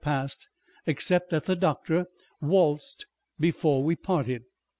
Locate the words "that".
1.29-1.43